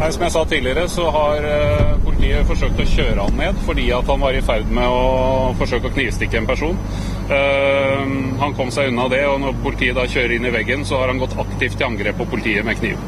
[0.00, 3.90] Nei, Som jeg sa tidligere, så har eh, politiet forsøkt å kjøre han ned fordi
[3.92, 6.78] at han var i ferd med å forsøke å knivstikke en person.
[7.28, 8.06] Eh,
[8.40, 11.12] han kom seg unna det, og når politiet da kjører inn i veggen, så har
[11.12, 13.02] han gått aktivt til angrep på politiet med kniv.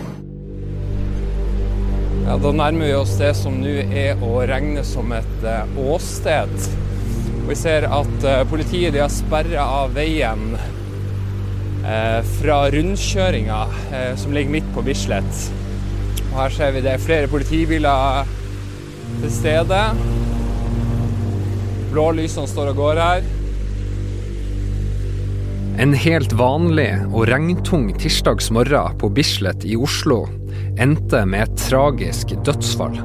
[2.26, 6.52] Ja, Da nærmer vi oss det som nå er å regne som et eh, åsted.
[7.48, 10.52] Vi ser at politiet har sperra av veien
[12.38, 13.58] fra rundkjøringa
[14.20, 15.40] som ligger midt på Bislett.
[16.32, 18.26] Og her ser vi det er flere politibiler
[19.20, 19.80] til stede.
[21.92, 23.30] Blålysene står og går her.
[25.82, 30.24] En helt vanlig og regntung tirsdagsmorgen på Bislett i Oslo
[30.80, 32.96] endte med et tragisk dødsfall.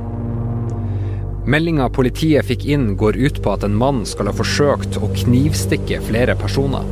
[1.48, 6.02] Meldinga politiet fikk inn går ut på at en mann skal ha forsøkt å knivstikke
[6.08, 6.84] flere personer.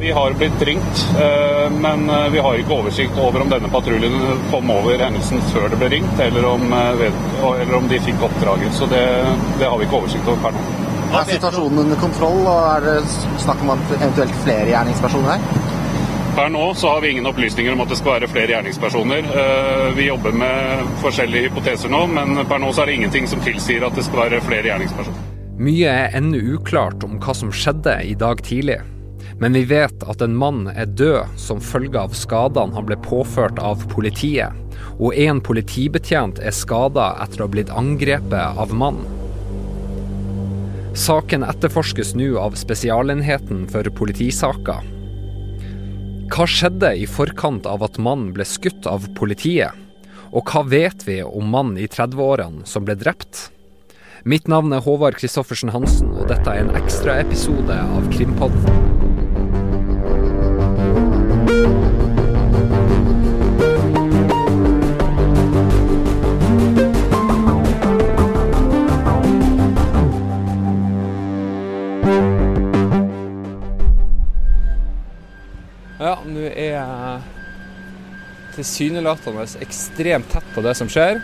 [0.00, 4.16] Vi har blitt ringt, eh, men eh, vi har ikke oversikt over om denne patruljen
[4.50, 7.04] kom over hendelsen før det ble ringt, eller om, eh,
[7.50, 8.74] eller om de fikk oppdraget.
[8.74, 9.04] Så det,
[9.60, 10.64] det har vi ikke oversikt over per nå.
[11.14, 12.96] Er situasjonen under kontroll, og er det
[13.44, 15.72] snakk om eventuelt flere gjerningspersoner her?
[16.34, 19.28] Per nå så har vi ingen opplysninger om at det skal være flere gjerningspersoner.
[19.42, 23.44] Eh, Vi jobber med forskjellige hypoteser nå, men per nå så er det ingenting som
[23.44, 25.30] tilsier at det skal være flere gjerningspersoner.
[25.54, 28.80] Mye er ennå uklart om hva som skjedde i dag tidlig.
[29.44, 33.58] Men vi vet at en mann er død som følge av skadene han ble påført
[33.60, 34.56] av politiet.
[34.96, 39.02] Og en politibetjent er skada etter å ha blitt angrepet av mann.
[40.96, 44.88] Saken etterforskes nå av Spesialenheten for politisaker.
[46.32, 49.76] Hva skjedde i forkant av at mannen ble skutt av politiet?
[50.32, 53.50] Og hva vet vi om mannen i 30-årene som ble drept?
[54.24, 58.93] Mitt navn er Håvard Kristoffersen Hansen, og dette er en ekstraepisode av Krimpodden.
[78.54, 81.20] Tilsynelatende ekstremt tett på det som skjer.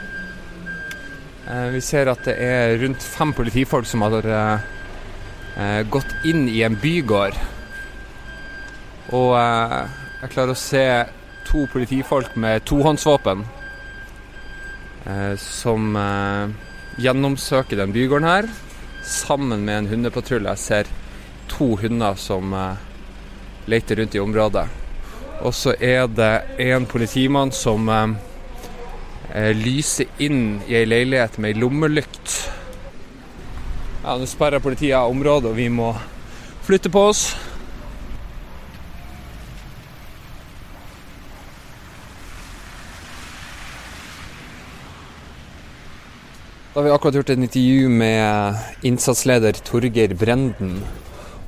[1.50, 4.66] Eh, Vi ser at det er rundt fem politifolk som har eh,
[5.56, 7.38] eh, gått inn i en bygård.
[9.10, 10.84] Og jeg klarer å se
[11.48, 13.42] to politifolk med tohåndsvåpen
[15.42, 15.96] som
[17.00, 18.50] gjennomsøker den bygården her,
[19.02, 20.52] sammen med en hundepatrulje.
[20.52, 20.92] Jeg ser
[21.50, 22.54] to hunder som
[23.66, 24.68] leter rundt i området.
[25.40, 28.08] Og så er det en politimann som eh,
[29.32, 32.34] eh, lyser inn i ei leilighet med ei lommelykt.
[34.02, 35.94] Ja, Nå sperrer politiet av området, og vi må
[36.66, 37.30] flytte på oss.
[46.70, 50.82] Da har vi akkurat gjort et intervju med innsatsleder Torgeir Brenden.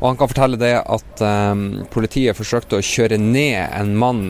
[0.03, 1.61] Og han kan fortelle det at eh,
[1.95, 4.25] politiet forsøkte å kjøre ned en mann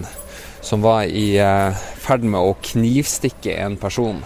[0.61, 4.21] som var i eh, ferd med å knivstikke en person.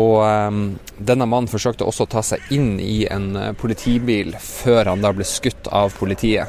[0.00, 0.56] Og eh,
[0.98, 5.12] denne mannen forsøkte også å ta seg inn i en eh, politibil før han da
[5.14, 6.48] ble skutt av politiet.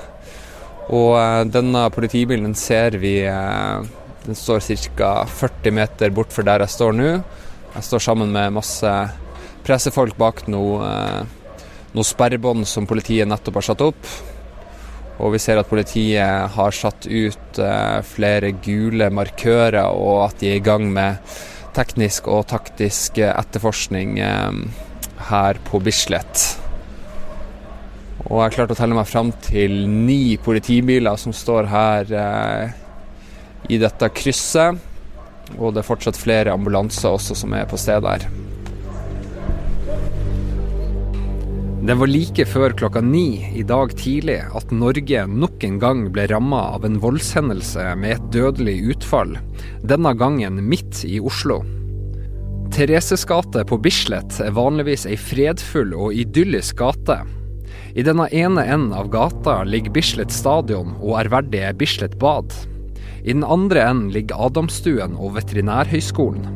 [0.96, 3.18] Og eh, denne politibilen den ser vi
[4.26, 4.64] Den står
[4.98, 5.26] ca.
[5.30, 7.10] 40 meter bort fra der jeg står nå.
[7.76, 8.94] Jeg står sammen med masse
[9.68, 10.88] pressefolk bak noe
[11.96, 14.10] eh, noe sperrebånd som politiet nettopp har satt opp.
[15.16, 20.52] Og vi ser at politiet har satt ut eh, flere gule markører, og at de
[20.52, 21.24] er i gang med
[21.76, 24.62] teknisk og taktisk eh, etterforskning eh,
[25.30, 26.46] her på Bislett.
[28.26, 32.14] Og jeg har klart å telle meg fram til ni politibiler som står her
[33.70, 34.82] i dette krysset.
[35.60, 38.45] Og det er fortsatt flere ambulanser også som er på stedet her.
[41.86, 46.24] Det var like før klokka ni i dag tidlig at Norge nok en gang ble
[46.32, 49.36] ramma av en voldshendelse med et dødelig utfall,
[49.86, 51.60] denne gangen midt i Oslo.
[52.74, 57.20] Thereses gate på Bislett er vanligvis ei fredfull og idyllisk gate.
[57.94, 62.50] I denne ene enden av gata ligger Bislett stadion og ærverdige Bislett bad.
[63.22, 66.50] I den andre enden ligger Adamstuen og Veterinærhøgskolen.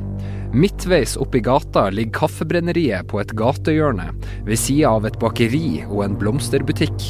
[0.54, 4.07] Midtveis oppi gata ligger Kaffebrenneriet på et gatehjørne
[4.48, 7.04] ved sida av et bakeri og en blomsterbutikk.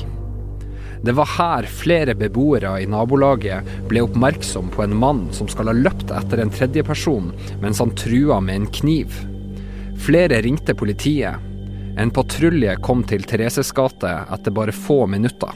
[1.07, 5.77] Det var her flere beboere i nabolaget ble oppmerksom på en mann som skal ha
[5.77, 7.31] løpt etter en tredjeperson
[7.63, 9.15] mens han trua med en kniv.
[10.03, 11.39] Flere ringte politiet.
[11.95, 15.55] En patrulje kom til Thereses gate etter bare få minutter.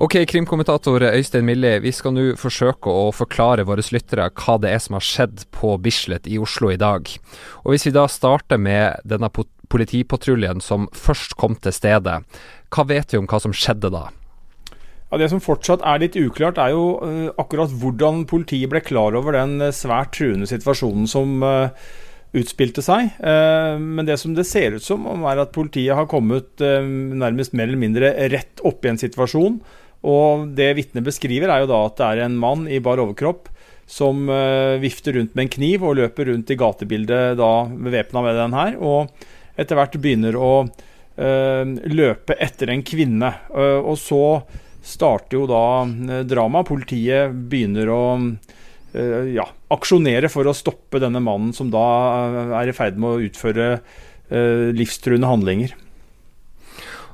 [0.00, 4.80] Ok, krimkommentator Øystein Milli, vi skal nå forsøke å forklare våre lyttere hva det er
[4.80, 7.10] som har skjedd på Bislett i Oslo i dag.
[7.62, 9.28] Og Hvis vi da starter med denne
[9.68, 12.22] politipatruljen som først kom til stedet,
[12.72, 14.08] hva vet vi om hva som skjedde da?
[15.10, 19.12] Ja, Det som fortsatt er litt uklart, er jo uh, akkurat hvordan politiet ble klar
[19.12, 21.68] over den uh, svært truende situasjonen som uh,
[22.32, 23.10] utspilte seg.
[23.20, 27.76] men det som det ser ut som, er at politiet har kommet nærmest mer eller
[27.76, 29.58] mindre rett opp i en situasjon
[30.02, 33.50] og det vitnet beskriver, er jo da at det er en mann i bar overkropp
[33.92, 38.38] som uh, vifter rundt med en kniv og løper rundt i gatebildet da bevæpna med
[38.38, 38.78] den her.
[38.80, 43.34] Og etter hvert begynner å uh, løpe etter en kvinne.
[43.52, 44.24] Uh, og så
[44.82, 46.70] starter jo da dramaet.
[46.70, 48.02] Politiet begynner å
[48.92, 51.84] ja, aksjonere for å stoppe denne mannen som da
[52.58, 53.68] er i ferd med å utføre
[54.74, 55.72] livstruende handlinger.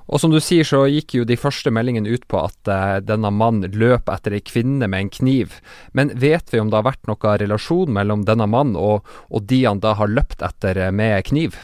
[0.09, 3.31] Og som du sier, så gikk jo de første meldingene ut på at uh, denne
[3.35, 5.59] mannen løp etter ei kvinne med en kniv.
[5.93, 9.65] Men vet vi om det har vært noen relasjon mellom denne mannen og, og de
[9.67, 11.61] han da har løpt etter uh, med kniv?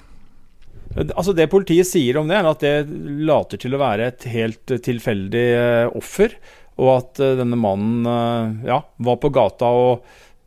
[0.95, 4.77] Altså Det politiet sier om det, er at det later til å være et helt
[4.85, 5.49] tilfeldig
[5.97, 6.37] offer.
[6.79, 10.05] Og at denne mannen ja, var på gata og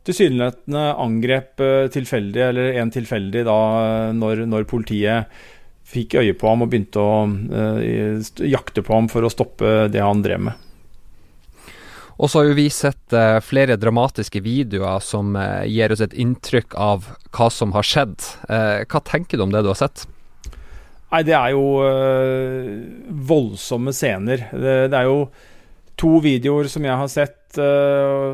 [0.08, 1.60] tilsynelatende angrep
[1.92, 3.58] tilfeldig, eller en tilfeldig, da
[4.16, 5.40] når, når politiet
[5.88, 10.02] fikk øye på ham og begynte å uh, jakte på ham for å stoppe det
[10.04, 10.66] han drev med.
[12.18, 16.16] Og så har jo vi sett uh, flere dramatiske videoer som uh, gir oss et
[16.18, 18.16] inntrykk av hva som har skjedd.
[18.48, 20.06] hva tenker du om det du har sett?
[21.08, 21.62] Nei, det er jo
[23.28, 24.48] voldsomme scener.
[24.52, 25.28] Det, det, er jo
[26.00, 27.36] to videoer som jeg har sett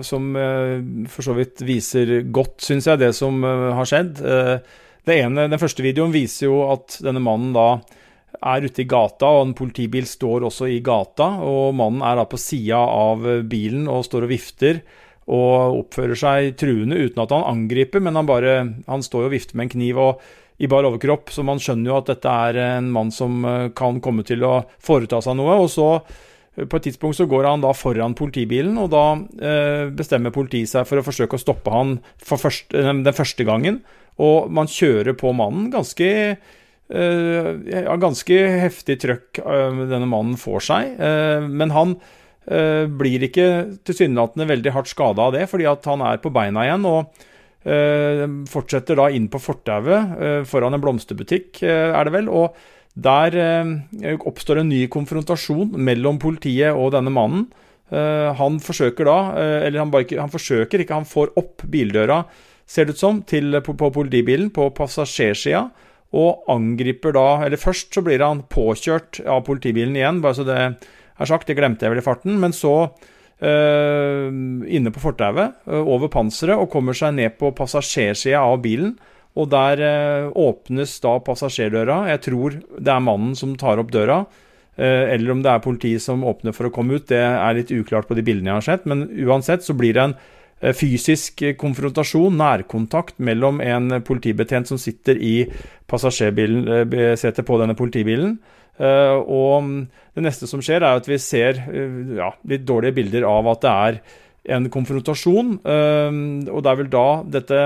[0.04, 0.32] som
[1.06, 4.18] for så vidt viser godt, syns jeg, det som har skjedd.
[4.24, 4.80] Uh,
[5.12, 7.82] ene, Den første videoen viser jo at denne mannen da
[8.44, 11.40] er ute i gata, og en politibil står også i gata.
[11.44, 14.80] og Mannen er da på sida av bilen og står og vifter
[15.24, 18.56] og oppfører seg truende uten at han angriper, men han bare
[18.86, 20.24] han står og vifter med en kniv og
[20.62, 23.98] i bar overkropp, så man skjønner jo at dette er en mann som eh, kan
[24.04, 25.56] komme til å foreta seg noe.
[25.64, 29.04] og så eh, på et tidspunkt så går han da foran politibilen, og da
[29.42, 33.82] eh, bestemmer politiet seg for å forsøke å stoppe han for første, den første gangen.
[34.22, 36.10] Og man kjører på mannen ganske
[36.92, 41.00] uh, ganske heftig trøkk uh, denne mannen får seg.
[41.00, 41.98] Uh, men han
[42.44, 43.44] blir ikke
[43.88, 46.84] tilsynelatende veldig hardt skada av det, fordi at han er på beina igjen.
[46.84, 47.22] og
[48.52, 52.28] fortsetter da inn på fortauet foran en blomsterbutikk, er det vel.
[52.28, 52.52] og
[52.92, 53.32] der
[54.28, 57.46] oppstår en ny konfrontasjon mellom politiet og denne mannen.
[57.88, 59.18] han forsøker da,
[59.64, 62.26] eller han, bare, han forsøker ikke, han får opp bildøra
[62.66, 65.66] ser det ut som, til, på, på politibilen på passasjersida.
[66.14, 70.58] Og angriper da Eller først så blir han påkjørt av politibilen igjen, bare så det
[70.60, 71.48] er sagt.
[71.48, 72.38] Det glemte jeg vel i farten.
[72.40, 72.74] Men så
[73.42, 78.94] øh, inne på fortauet, øh, over panseret, og kommer seg ned på passasjersida av bilen.
[79.34, 82.04] Og der øh, åpnes da passasjerdøra.
[82.12, 84.24] Jeg tror det er mannen som tar opp døra.
[84.74, 88.08] Eller om det er politiet som åpner for å komme ut, det er litt uklart
[88.08, 88.88] på de bildene jeg har sett.
[88.90, 90.16] Men uansett så blir det en
[90.72, 95.34] fysisk konfrontasjon, nærkontakt, mellom en politibetjent som sitter i
[95.90, 98.38] passasjersetet eh, på denne politibilen.
[98.78, 99.68] Eh, og
[100.14, 101.60] det neste som skjer, er at vi ser
[102.16, 104.00] ja, litt dårlige bilder av at det er
[104.56, 105.56] en konfrontasjon.
[105.64, 107.60] Og det er vel da dette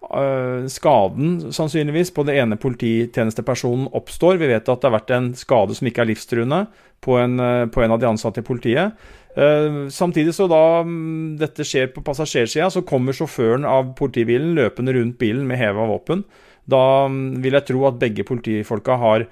[0.00, 4.38] skaden sannsynligvis på det ene polititjenestepersonen oppstår.
[4.40, 6.60] Vi vet at det har vært en skade som ikke er livstruende
[7.04, 7.36] på en,
[7.70, 8.96] på en av de ansatte i politiet.
[9.38, 14.96] Uh, samtidig så da um, dette skjer på passasjersida, så kommer sjåføren av politibilen løpende
[14.96, 16.24] rundt bilen med heva våpen.
[16.70, 19.28] Da um, vil jeg tro at begge politifolka har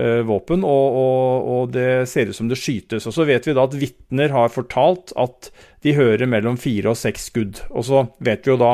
[0.00, 3.04] våpen, og, og, og, det ser ut som det skytes.
[3.10, 5.50] Og Så vet vi da at vitner har fortalt at
[5.84, 7.58] de hører mellom fire og seks skudd.
[7.74, 8.70] Og så vet vi jo da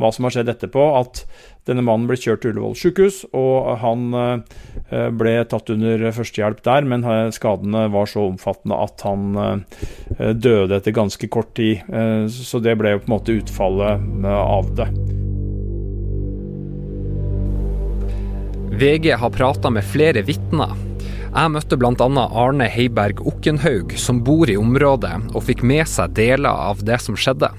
[0.00, 1.24] hva som har skjedd etterpå, at
[1.68, 6.88] denne mannen ble kjørt til Ullevål sykehus, og han eh, ble tatt under førstehjelp der,
[6.88, 11.84] men eh, skadene var så omfattende at han eh, døde etter ganske kort tid.
[12.30, 14.88] Så det ble jo på en måte utfallet av det.
[18.80, 20.72] VG har prata med flere vitner.
[21.30, 21.92] Jeg møtte bl.a.
[21.94, 27.18] Arne Heiberg Okkenhaug, som bor i området, og fikk med seg deler av det som
[27.18, 27.52] skjedde.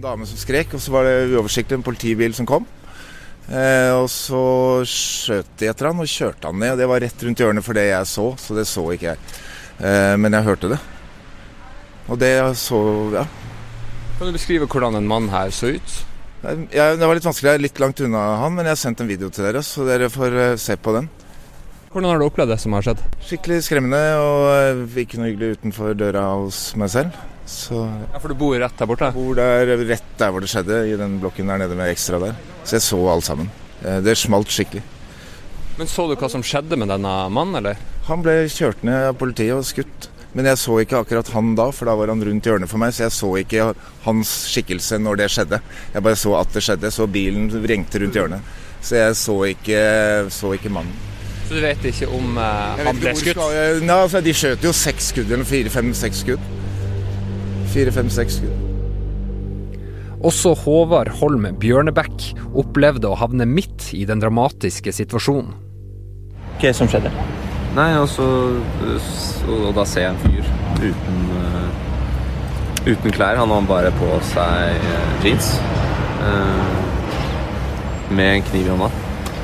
[0.00, 2.64] En dame som skrek, og så var det uoversiktlig en politibil som kom.
[3.52, 4.38] Eh, og så
[4.88, 6.78] skjøt de etter han og kjørte han ned.
[6.80, 9.20] Det var rett rundt hjørnet for det jeg så, så det så ikke jeg.
[9.76, 10.78] Eh, men jeg hørte det.
[12.08, 12.78] Og det så
[13.12, 13.26] ja.
[14.16, 15.96] Kan du beskrive hvordan en mann her så ut?
[16.72, 19.02] Ja, det var litt vanskelig, jeg er litt langt unna han, men jeg har sendt
[19.04, 21.10] en video til dere, så dere får uh, se på den.
[21.92, 23.04] Hvordan har du opplevd det som har skjedd?
[23.28, 27.20] Skikkelig skremmende og ikke noe hyggelig utenfor døra hos meg selv.
[27.50, 29.10] Så ja, For du bor rett der borte?
[29.10, 32.20] Jeg bor der rett der hvor det skjedde, i den blokken der nede med ekstra
[32.22, 32.38] der.
[32.62, 33.50] Så jeg så alt sammen.
[33.80, 34.84] Det smalt skikkelig.
[35.80, 37.78] Men Så du hva som skjedde med denne mannen, eller?
[38.08, 40.10] Han ble kjørt ned av politiet og skutt.
[40.36, 42.92] Men jeg så ikke akkurat han da, for da var han rundt hjørnet for meg.
[42.94, 43.70] Så jeg så ikke
[44.04, 45.58] hans skikkelse når det skjedde.
[45.94, 46.92] Jeg bare så at det skjedde.
[46.94, 48.52] Så bilen vrengte rundt hjørnet.
[48.80, 49.80] Så jeg så ikke,
[50.32, 50.94] så ikke mannen.
[51.48, 53.34] Så du vet ikke om uh, han ble skutt?
[53.34, 56.44] Skal, nei, altså, de skjøt jo seks skudd, eller fire, fem, seks skudd.
[57.70, 58.66] Fire, fem, seks skudd.
[60.26, 62.24] Også Håvard Holm Bjørnebekk
[62.60, 65.54] opplevde å havne midt i den dramatiske situasjonen.
[66.60, 67.12] Hva som skjedde?
[67.76, 68.24] Nei, altså
[69.46, 70.50] Og da ser jeg en fyr
[70.82, 73.38] uten, uh, uten klær.
[73.40, 75.54] Han har bare på seg uh, jeans.
[76.20, 76.76] Uh,
[78.10, 78.90] med en kniv i hånda.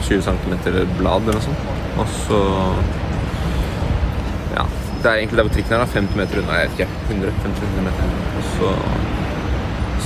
[0.07, 0.55] 20 cm
[0.99, 1.75] blad eller noe sånt.
[1.97, 2.45] Og så.
[5.03, 5.93] Det er egentlig der hvor trikken er, da.
[5.93, 6.59] 50 meter unna.
[6.61, 6.91] Jeg vet ikke.
[7.13, 8.17] 100-150 meter.
[8.37, 8.73] Og så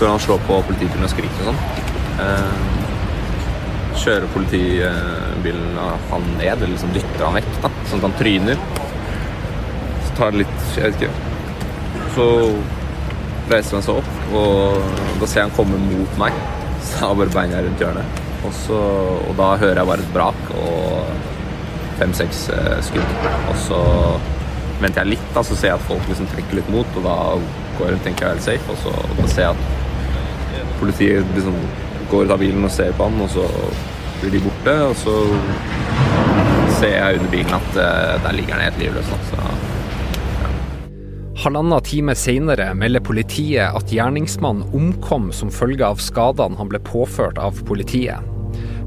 [0.01, 1.59] så han slår på politibilen og skriker og sånn.
[2.25, 2.77] Eh,
[4.01, 5.75] kjører politibilen
[6.09, 8.63] han ned, eller liksom dytter han vekk, da, sånn at han tryner.
[10.07, 11.13] Så tar det litt Jeg vet ikke.
[12.15, 12.27] Så
[13.51, 16.41] reiser han seg opp, og da ser jeg han komme mot meg.
[16.81, 18.25] Så har bare beina rundt hjørnet.
[18.41, 18.81] Og, så,
[19.29, 21.11] og da hører jeg bare et brak og
[22.01, 22.47] fem-seks
[22.89, 23.17] skudd.
[23.53, 23.83] Og så
[24.81, 27.17] venter jeg litt, da, så ser jeg at folk liksom trekker litt mot, og da
[27.79, 28.75] går jeg, tenker jeg er helt safe.
[28.75, 31.57] Og så og da ser jeg at politiet liksom
[32.11, 33.47] går ut av bilen og ser på han, og så
[34.21, 34.77] blir de borte.
[34.91, 35.17] Og så
[36.81, 39.13] ser jeg under bilen at uh, der ligger han helt livløs.
[39.31, 39.51] Så.
[41.41, 47.41] Halvannen time senere melder politiet at gjerningsmannen omkom som følge av skadene han ble påført
[47.41, 48.40] av politiet.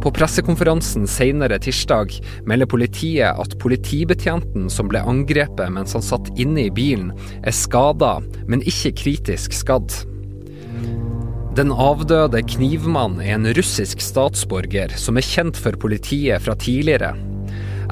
[0.04, 2.12] På pressekonferansen senere tirsdag
[2.44, 8.18] melder politiet at politibetjenten som ble angrepet mens han satt inne i bilen, er skada,
[8.44, 9.96] men ikke kritisk skadd.
[11.56, 17.14] Den avdøde knivmannen er en russisk statsborger som er kjent for politiet fra tidligere.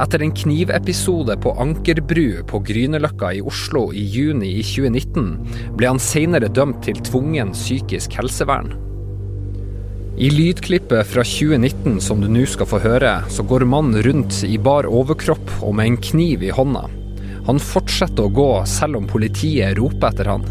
[0.01, 6.01] Etter en knivepisode på Ankerbru på Grünerløkka i Oslo i juni i 2019 ble han
[6.11, 8.90] senere dømt til tvungen psykisk helsevern.
[10.17, 14.57] I lydklippet fra 2019 som du nå skal få høre, så går mannen rundt i
[14.59, 16.83] bar overkropp og med en kniv i hånda.
[17.47, 20.43] Han fortsetter å gå selv om politiet roper etter han.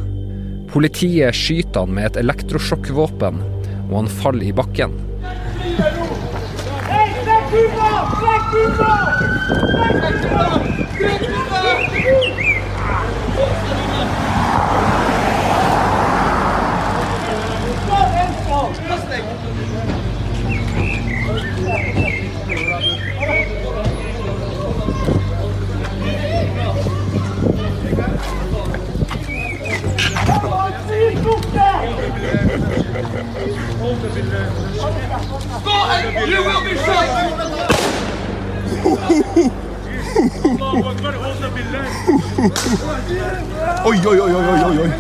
[0.73, 3.43] Politiet skyter han med et elektrosjokkvåpen,
[3.91, 4.97] og han faller i bakken.
[43.85, 44.91] Oi, oi, oi, oi, oi, oi.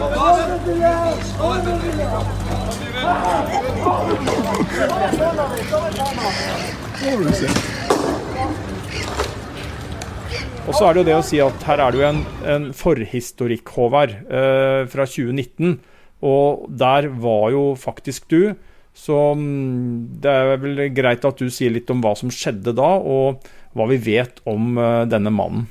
[10.68, 12.66] Og så er det jo det å si at her er det jo en, en
[12.76, 15.80] forhistorikk, Håvard, eh, fra 2019.
[16.26, 18.54] Og der var jo faktisk du.
[18.96, 22.94] Så mm, det er vel greit at du sier litt om hva som skjedde da,
[22.98, 23.44] og
[23.76, 25.68] hva vi vet om uh, denne mannen.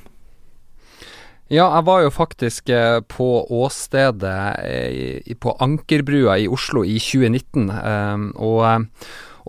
[1.50, 3.28] Ja, jeg var jo faktisk uh, på
[3.60, 7.68] åstedet uh, på Ankerbrua i Oslo i 2019.
[8.40, 8.86] og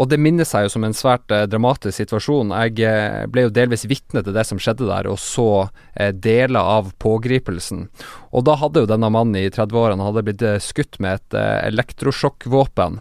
[0.02, 2.54] og det minner seg jo som en svært eh, dramatisk situasjon.
[2.64, 6.58] Jeg eh, ble jo delvis vitne til det som skjedde der, og så eh, deler
[6.80, 7.86] av pågripelsen.
[8.34, 11.68] Og da hadde jo denne mannen i 30-årene hadde blitt eh, skutt med et eh,
[11.70, 12.98] elektrosjokkvåpen.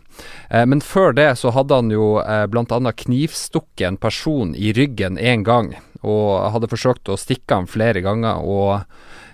[0.50, 2.66] Eh, men før det så hadde han jo eh, bl.a.
[3.04, 5.72] knivstukket en person i ryggen én gang,
[6.04, 8.44] og hadde forsøkt å stikke ham flere ganger.
[8.44, 8.80] og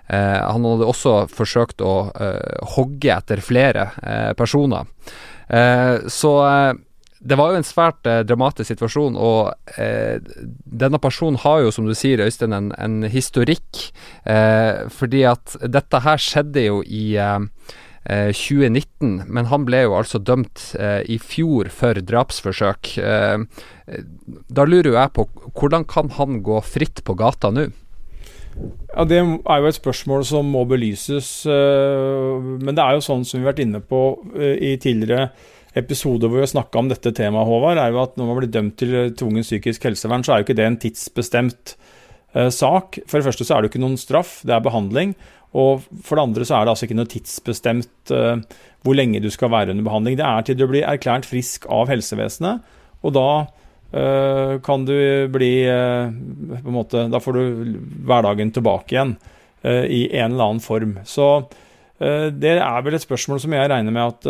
[0.07, 2.13] han hadde også forsøkt å
[2.77, 3.89] hogge etter flere
[4.39, 4.87] personer.
[6.07, 6.33] så
[7.27, 10.21] det var jo en svært eh, dramatisk situasjon, og eh,
[10.67, 13.89] denne personen har jo, som du sier, Øystein, en, en historikk.
[14.25, 17.19] Eh, fordi at dette her skjedde jo i
[18.07, 22.93] 2019, eh, men han ble jo altså dømt eh, i fjor for drapsforsøk.
[23.03, 23.43] Eh,
[24.47, 25.27] da lurer jeg på,
[25.59, 27.67] hvordan kan han gå fritt på gata nå?
[28.57, 31.45] Ja, Det er jo et spørsmål som må belyses.
[31.45, 34.01] Men det er jo sånn som vi har vært inne på
[34.41, 35.29] i tidligere
[35.77, 38.53] episoder hvor vi har snakka om dette temaet, Håvard, er jo at når man blir
[38.53, 41.75] dømt til tvungen psykisk helsevern, så er jo ikke det en tidsbestemt
[42.35, 43.01] eh, sak.
[43.05, 45.13] For det første så er det jo ikke noen straff, det er behandling.
[45.57, 48.41] Og for det andre så er det altså ikke noe tidsbestemt eh,
[48.87, 50.17] hvor lenge du skal være under behandling.
[50.19, 52.65] Det er til du blir erklært frisk av helsevesenet,
[53.05, 53.29] og da
[53.93, 54.97] eh, kan du
[55.33, 57.77] bli uh, på en måte, Da får du
[58.09, 59.17] hverdagen tilbake igjen
[59.67, 60.93] i en eller annen form.
[61.03, 61.49] Så
[61.97, 64.27] det er vel et spørsmål som jeg regner med at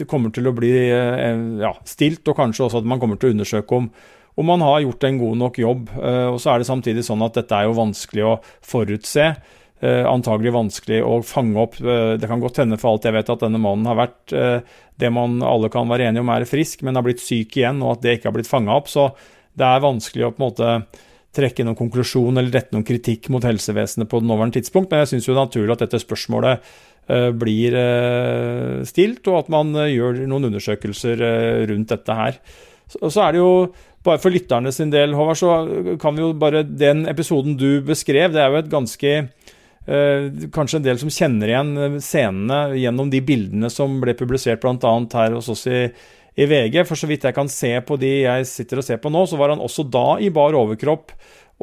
[0.00, 3.36] det kommer til å bli ja, stilt, og kanskje også at man kommer til å
[3.36, 3.90] undersøke om
[4.36, 5.92] om man har gjort en god nok jobb.
[5.96, 8.32] Og så er det samtidig sånn at dette er jo vanskelig å
[8.68, 9.30] forutse.
[9.80, 11.78] Antagelig vanskelig å fange opp.
[11.80, 14.34] Det kan godt hende for alt jeg vet at denne mannen har vært
[15.00, 17.96] det man alle kan være enige om er frisk, men har blitt syk igjen, og
[17.96, 18.92] at det ikke har blitt fanga opp.
[18.92, 19.08] Så
[19.56, 20.70] det er vanskelig å på en måte
[21.36, 25.12] trekke noen konklusjon eller rette noen kritikk mot helsevesenet på det nåværende tidspunkt, men jeg
[25.14, 26.76] syns jo det er naturlig at dette spørsmålet
[27.38, 27.74] blir
[28.82, 31.20] stilt, og at man gjør noen undersøkelser
[31.70, 32.40] rundt dette her.
[32.90, 33.52] Så, er det jo
[34.02, 35.52] bare for lytterne sin del, Håvard, så
[36.02, 39.14] kan vi jo bare Den episoden du beskrev, det er jo et ganske
[39.86, 44.58] Eh, kanskje en del som kjenner igjen eh, scenene gjennom de bildene som ble publisert
[44.64, 44.94] bl.a.
[45.12, 45.84] her hos oss i,
[46.36, 46.82] i, VG.
[46.86, 49.40] For så vidt jeg kan se på de jeg sitter og ser på nå, så
[49.40, 51.14] var han også da i bar overkropp.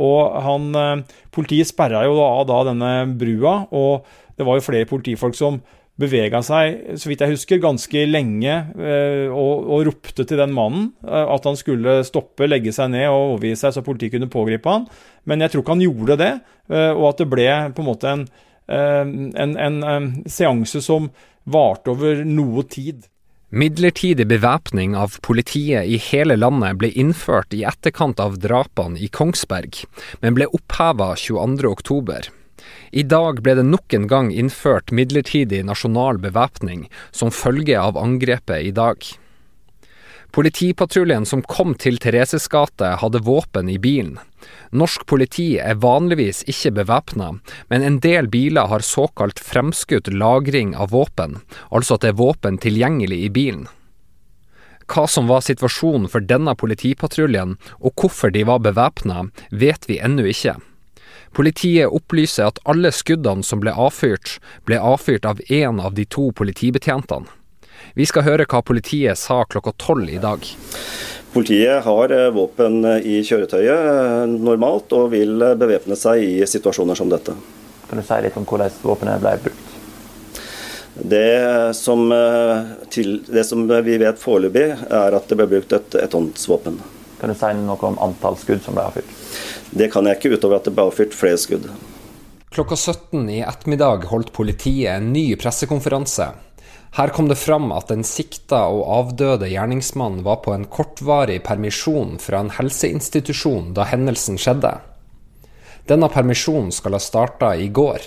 [0.01, 4.05] Og han, eh, Politiet sperra jo da, da denne brua, og
[4.37, 5.61] det var jo flere politifolk som
[6.01, 10.87] bevega seg, så vidt jeg husker, ganske lenge eh, og, og, ropte til den mannen
[11.05, 14.73] eh, at han skulle stoppe, legge seg ned og overgi seg så politiet kunne pågripe
[14.73, 14.87] han.
[15.29, 16.31] Men jeg tror ikke han gjorde det,
[16.73, 18.25] og at det ble på en måte en,
[18.73, 21.11] en, en, en seanse som
[21.43, 23.05] varte over noe tid.
[23.53, 29.77] Midlertidig bevæpning av politiet i hele landet ble innført i etterkant av drapene i Kongsberg,
[30.23, 32.31] men ble oppheva 22.10.
[32.97, 38.71] I dag ble det nok en gang innført midlertidig nasjonal bevæpning som følge av angrepet
[38.71, 39.05] i dag.
[40.33, 44.15] Politipatruljen som kom til Thereses gate hadde våpen i bilen.
[44.73, 47.27] Norsk politi er vanligvis ikke bevæpna,
[47.69, 51.37] men en del biler har såkalt fremskutt lagring av våpen,
[51.69, 53.67] altså at det er våpen tilgjengelig i bilen.
[54.89, 60.25] Hva som var situasjonen for denne politipatruljen, og hvorfor de var bevæpna, vet vi ennå
[60.33, 60.57] ikke.
[61.37, 66.31] Politiet opplyser at alle skuddene som ble avfyrt, ble avfyrt av én av de to
[66.33, 67.29] politibetjentene.
[67.93, 70.41] Vi skal høre hva politiet sa klokka tolv i dag.
[71.33, 76.97] Politiet har eh, våpen i kjøretøyet eh, normalt, og vil eh, bevæpne seg i situasjoner
[76.97, 77.35] som dette.
[77.89, 79.69] Kan du si litt om hvordan våpenet ble brukt?
[80.93, 82.05] Det som,
[82.93, 86.77] til, det som vi vet foreløpig, er at det ble brukt et etthåndsvåpen.
[87.17, 89.09] Kan du si noe om antall skudd som ble avfyrt?
[89.73, 91.65] Det kan jeg ikke, utover at det ble avfyrt flere skudd.
[92.53, 96.29] Klokka 17 i ettermiddag holdt politiet en ny pressekonferanse.
[96.93, 102.19] Her kom det fram at den sikta og avdøde gjerningsmannen var på en kortvarig permisjon
[102.21, 104.75] fra en helseinstitusjon da hendelsen skjedde.
[105.89, 108.05] Denne permisjonen skal ha starta i går.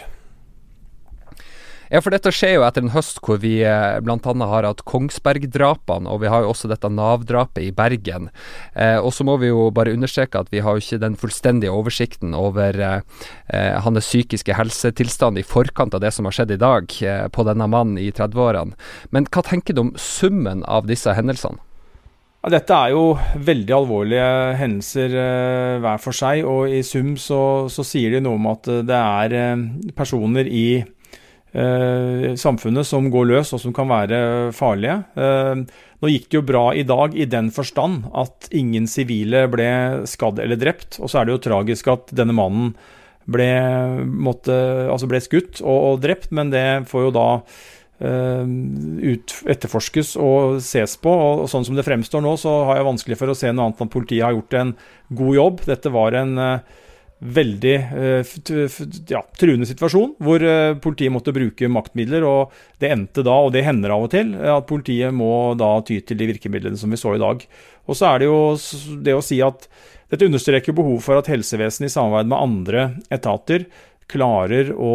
[1.86, 4.18] Ja, for dette skjer jo etter en høst hvor vi eh, bl.a.
[4.50, 8.30] har hatt Kongsberg-drapene, og vi har jo også dette Nav-drapet i Bergen.
[8.74, 11.74] Eh, og så må vi jo bare understreke at vi har jo ikke den fullstendige
[11.74, 13.22] oversikten over eh,
[13.54, 17.46] eh hans psykiske helsetilstand i forkant av det som har skjedd i dag eh, på
[17.46, 18.74] denne mannen i 30-årene.
[19.14, 21.62] Men hva tenker du om summen av disse hendelsene?
[22.46, 24.26] Dette er jo veldig alvorlige
[24.58, 28.70] hendelser eh, hver for seg, og i sum så, så sier de noe om at
[28.86, 29.64] det er
[29.98, 30.95] personer i Eh,
[32.36, 34.18] samfunnet som går løs, og som kan være
[34.56, 34.98] farlige.
[35.16, 35.62] Eh,
[36.02, 39.70] nå gikk det jo bra i dag i den forstand at ingen sivile ble
[40.08, 40.98] skadd eller drept.
[41.00, 42.74] Og så er det jo tragisk at denne mannen
[43.26, 43.48] ble,
[44.04, 44.54] måtte,
[44.92, 48.44] altså ble skutt og, og, drept, men det får jo da uh,
[49.02, 51.10] ut, etterforskes og ses på.
[51.10, 53.70] Og, og, sånn som det fremstår nå, så har jeg vanskelig for å se noe
[53.70, 54.74] annet enn at politiet har gjort en
[55.22, 55.64] god jobb.
[55.72, 56.76] Dette var en uh,
[57.18, 58.34] veldig eh,
[59.08, 62.24] ja, truende situasjon, hvor eh, politiet måtte bruke maktmidler.
[62.28, 66.02] og Det endte da, og det hender av og til, at politiet må da ty
[66.04, 67.46] til de virkemidlene som vi så i dag.
[67.86, 68.40] Og så er det jo
[69.06, 69.68] det å si at
[70.12, 73.66] dette understreker behov for at helsevesenet i samarbeid med andre etater
[74.06, 74.92] klarer å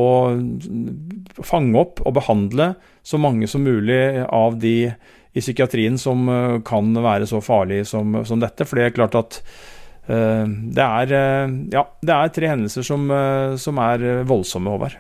[1.44, 2.70] fange opp og behandle
[3.04, 4.94] så mange som mulig av de
[5.32, 8.68] i psykiatrien som eh, kan være så farlige som, som dette.
[8.68, 13.10] For det er klart at Eh, det er, eh, ja, det er tre hendelser som,
[13.12, 14.98] eh, som er voldsomme, Håvard.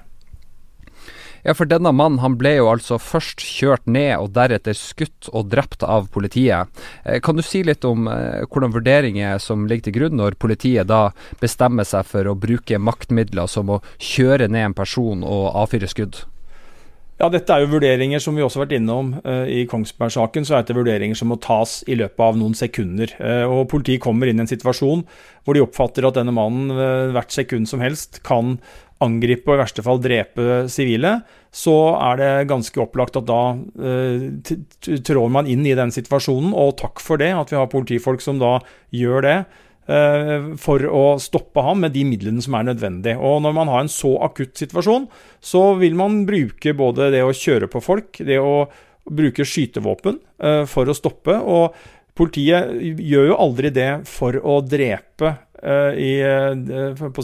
[1.43, 5.49] Ja, for denne mannen han ble jo altså først kjørt ned og deretter skutt og
[5.49, 6.69] drept av politiet.
[7.25, 11.07] Kan du si litt om hvordan vurderinger som ligger til grunn når politiet da
[11.41, 16.21] bestemmer seg for å bruke maktmidler som å kjøre ned en person og avfyre skudd?
[17.21, 20.45] Ja, dette er jo vurderinger som vi også har vært innom uh, i Kongsberg-saken.
[20.47, 23.13] Så er dette vurderinger som må tas i løpet av noen sekunder.
[23.21, 25.03] Uh, og politiet kommer inn i en situasjon
[25.45, 26.73] hvor de oppfatter at denne mannen
[27.13, 28.55] hvert sekund som helst kan
[29.01, 31.19] angripe og i verste fall drepe sivile.
[31.53, 33.41] Så er det ganske opplagt at da
[35.09, 36.53] trår man inn i den situasjonen.
[36.53, 38.59] Og takk for det, at vi har politifolk som da
[38.93, 39.37] gjør det.
[39.89, 43.15] Eh, for å stoppe ham med de midlene som er nødvendig.
[43.17, 45.07] Og når man har en så akutt situasjon,
[45.41, 48.67] så vil man bruke både det å kjøre på folk, det å
[49.09, 51.33] bruke skytevåpen eh, for å stoppe.
[51.41, 51.73] Og
[52.17, 56.13] politiet gjør jo aldri det for å drepe eh, i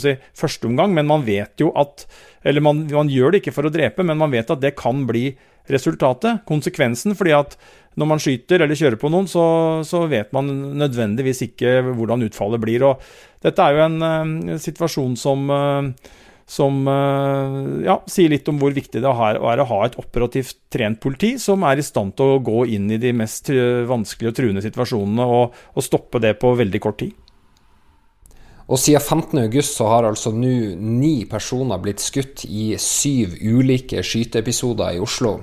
[0.01, 2.07] si, første omgang, men man vet jo at
[2.47, 5.01] Eller man, man gjør det ikke for å drepe, men man vet at det kan
[5.05, 5.33] bli
[5.67, 7.13] resultatet, konsekvensen.
[7.13, 7.57] fordi at
[7.97, 9.47] når man skyter eller kjører på noen, så,
[9.87, 12.85] så, vet man nødvendigvis ikke hvordan utfallet blir.
[12.85, 13.01] Og
[13.43, 16.13] dette er jo en uh, situasjon som, uh,
[16.45, 21.01] som uh, ja, sier litt om hvor viktig det er, å ha et operativt trent
[21.01, 23.49] politi som er i stand til å gå inn i de mest
[23.89, 27.17] vanskelige og truende situasjonene og, og stoppe det på veldig kort tid.
[28.67, 34.97] Og siden 15.8 så har altså nå ni personer blitt skutt i syv ulike skyteepisoder
[34.97, 35.37] i Oslo.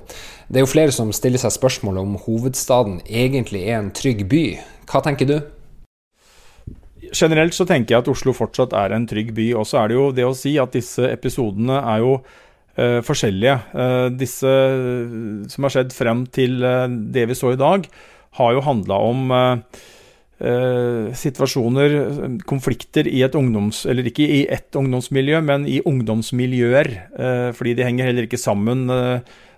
[0.48, 4.44] Det er jo flere som stiller seg spørsmål om hovedstaden egentlig er en trygg by.
[4.90, 5.38] Hva tenker du?
[7.14, 9.48] Generelt så tenker jeg at Oslo fortsatt er en trygg by.
[9.56, 13.56] Og så er det jo det å si at disse episodene er jo uh, forskjellige.
[13.72, 14.52] Uh, disse
[15.48, 17.88] som har skjedd frem til uh, det vi så i dag,
[18.36, 19.28] har jo handla om
[20.34, 21.92] situasjoner,
[22.50, 23.84] konflikter i et ungdoms...
[23.86, 26.90] Eller ikke i ett ungdomsmiljø, men i ungdomsmiljøer.
[27.54, 28.90] fordi de henger heller ikke sammen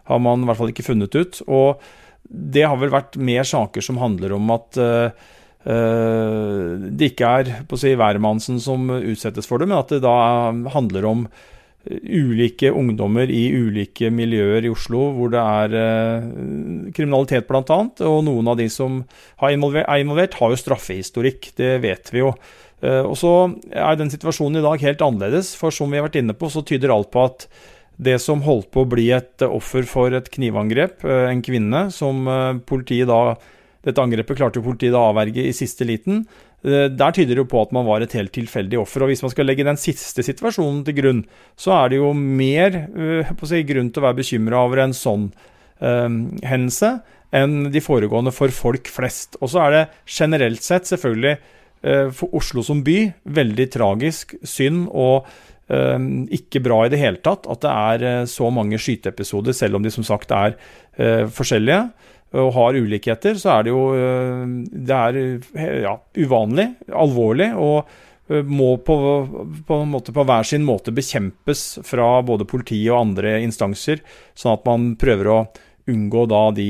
[0.07, 1.41] har man i hvert fall ikke funnet ut.
[1.49, 1.83] Og
[2.29, 5.27] det har vel vært mer saker som handler om at uh,
[5.67, 10.53] det ikke er på å si, hvermannsen som utsettes for det, men at det da
[10.75, 11.25] handler om
[11.87, 16.29] ulike ungdommer i ulike miljøer i Oslo hvor det er eh,
[16.97, 17.81] kriminalitet, bl.a.
[18.09, 19.03] Og noen av de som
[19.39, 21.53] er involvert, har jo straffehistorikk.
[21.59, 22.35] Det vet vi jo.
[22.85, 23.33] Eh, og så
[23.71, 26.65] er den situasjonen i dag helt annerledes, for som vi har vært inne på, så
[26.67, 27.49] tyder alt på at
[27.97, 32.27] det som holdt på å bli et offer for et knivangrep, eh, en kvinne, som
[32.29, 33.37] eh, politiet da
[33.87, 36.25] Dette angrepet klarte politiet å avverge i siste liten.
[36.65, 39.05] Eh, der tyder det jo på at man var et helt tilfeldig offer.
[39.05, 41.25] Og hvis man skal legge den siste situasjonen til grunn,
[41.59, 42.81] så er det jo mer
[43.45, 45.29] si, grunn til å være bekymra over en sånn
[45.81, 46.09] eh,
[46.47, 46.97] hendelse
[47.37, 49.37] enn de foregående for folk flest.
[49.43, 53.03] Og så er det generelt sett selvfølgelig eh, for Oslo som by
[53.37, 55.29] veldig tragisk, synd og
[55.69, 55.99] eh,
[56.39, 59.85] ikke bra i det hele tatt at det er uh, så mange skyteepisoder, selv om
[59.85, 60.59] de som sagt er
[60.97, 61.91] forskjellige
[62.35, 63.39] og har ulikheter.
[63.39, 63.85] Så er det jo
[64.67, 65.21] det er
[65.85, 68.97] ja, uvanlig, alvorlig, og må på,
[69.69, 74.03] på, på, hver sin måte bekjempes fra både politi og andre instanser,
[74.35, 75.41] sånn at man prøver å
[75.87, 76.69] unngå da de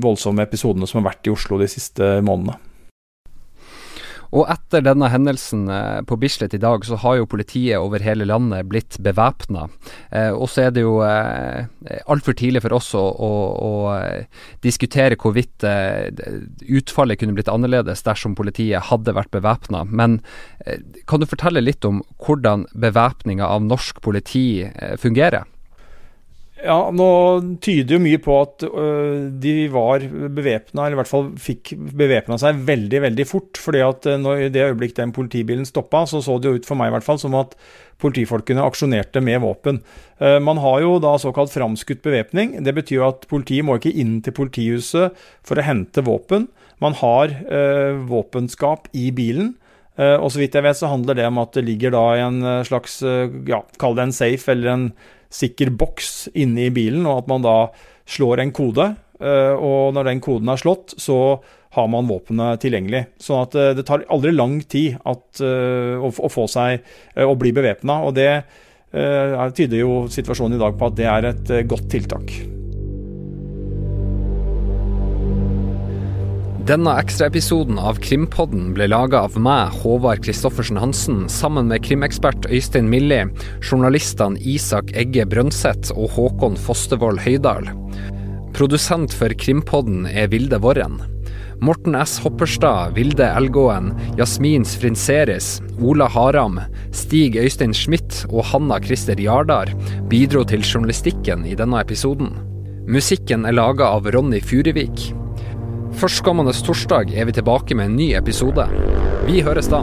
[0.00, 2.71] voldsomme episodene som har vært i Oslo de siste månedene.
[4.32, 8.24] Og etter denne hendelsen eh, på Bislett i dag, så har jo politiet over hele
[8.28, 9.66] landet blitt bevæpna.
[10.08, 11.68] Eh, og så er det jo eh,
[12.08, 13.72] altfor tidlig for oss å, å, å
[14.64, 15.66] diskutere hvorvidt
[16.62, 19.84] utfallet kunne blitt annerledes dersom politiet hadde vært bevæpna.
[19.84, 20.20] Men
[21.10, 24.64] kan du fortelle litt om hvordan bevæpninga av norsk politi
[25.02, 25.44] fungerer?
[26.62, 27.06] Ja, nå
[27.64, 32.36] tyder jo mye på at øh, de var bevæpna, eller i hvert fall fikk bevæpna
[32.38, 33.58] seg veldig, veldig fort.
[33.58, 36.68] fordi at øh, når, i det øyeblikk den politibilen stoppa, så så det jo ut
[36.68, 37.56] for meg i hvert fall som at
[38.02, 39.80] politifolkene aksjonerte med våpen.
[40.22, 42.56] Uh, man har jo da såkalt framskutt bevæpning.
[42.64, 46.48] Det betyr jo at politiet må ikke inn til politihuset for å hente våpen.
[46.82, 49.54] Man har øh, våpenskap i bilen.
[49.98, 52.22] Uh, og så vidt jeg vet, så handler det om at det ligger da i
[52.24, 53.02] en slags,
[53.50, 54.86] ja, kall det en safe eller en
[55.32, 57.56] sikker boks inne i bilen, og at man da
[58.08, 58.92] slår en kode.
[59.22, 61.18] Eh, og når den koden er slått, så
[61.72, 63.04] har man våpenet tilgjengelig.
[63.22, 66.82] Sånn at eh, det tar aldri lang tid at, eh, å, å, få seg
[67.22, 68.02] å bli bevæpna.
[68.08, 68.32] Og det
[68.92, 72.34] tyder jo situasjonen i dag på at det er et godt tiltak.
[76.62, 82.86] Denne ekstraepisoden av Krimpodden ble laga av meg, Håvard Kristoffersen Hansen, sammen med krimekspert Øystein
[82.86, 83.18] Milli,
[83.66, 87.66] journalistene Isak Egge Brøndseth og Håkon Fostervoll Høydal.
[88.54, 91.00] Produsent for Krimpodden er Vilde Worren.
[91.58, 92.20] Morten S.
[92.22, 96.60] Hopperstad, Vilde Elgåen, Jasmin Sfrinseris, Ola Haram,
[96.94, 99.72] Stig Øystein Schmidt og Hanna Christer Jardar
[100.10, 102.30] bidro til journalistikken i denne episoden.
[102.86, 105.10] Musikken er laga av Ronny Furuvik.
[105.98, 108.64] Førstkommende torsdag er vi tilbake med en ny episode.
[109.28, 109.82] Vi høres da.